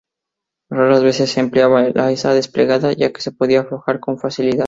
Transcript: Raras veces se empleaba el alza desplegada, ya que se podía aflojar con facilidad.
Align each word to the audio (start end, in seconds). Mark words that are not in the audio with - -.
Raras 0.71 1.03
veces 1.03 1.29
se 1.31 1.41
empleaba 1.41 1.85
el 1.85 1.99
alza 1.99 2.33
desplegada, 2.33 2.91
ya 2.91 3.13
que 3.13 3.21
se 3.21 3.31
podía 3.31 3.59
aflojar 3.59 3.99
con 3.99 4.17
facilidad. 4.17 4.57